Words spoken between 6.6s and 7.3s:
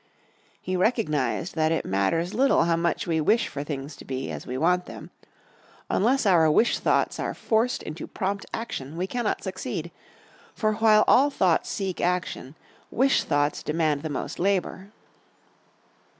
thoughts